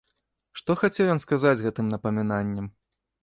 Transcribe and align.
Што 0.59 0.75
хацеў 0.81 1.11
ён 1.15 1.21
сказаць 1.25 1.63
гэтым 1.65 1.93
напамінаннем? 1.97 2.65